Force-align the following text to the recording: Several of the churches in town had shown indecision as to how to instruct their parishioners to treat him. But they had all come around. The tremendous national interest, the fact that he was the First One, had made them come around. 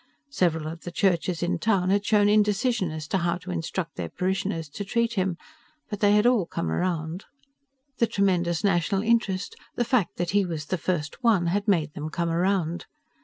Several 0.31 0.65
of 0.65 0.81
the 0.81 0.89
churches 0.91 1.43
in 1.43 1.59
town 1.59 1.91
had 1.91 2.03
shown 2.03 2.27
indecision 2.27 2.89
as 2.89 3.07
to 3.09 3.19
how 3.19 3.37
to 3.37 3.51
instruct 3.51 3.97
their 3.97 4.09
parishioners 4.09 4.67
to 4.69 4.83
treat 4.83 5.13
him. 5.13 5.37
But 5.91 5.99
they 5.99 6.13
had 6.13 6.25
all 6.25 6.47
come 6.47 6.71
around. 6.71 7.25
The 7.99 8.07
tremendous 8.07 8.63
national 8.63 9.03
interest, 9.03 9.55
the 9.75 9.85
fact 9.85 10.17
that 10.17 10.31
he 10.31 10.43
was 10.43 10.65
the 10.65 10.79
First 10.79 11.21
One, 11.23 11.45
had 11.53 11.67
made 11.67 11.93
them 11.93 12.09
come 12.09 12.31
around. 12.31 12.87